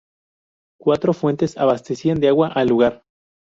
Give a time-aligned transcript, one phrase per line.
[0.79, 3.03] Cuatro fuentes abastecían de agua al lugar.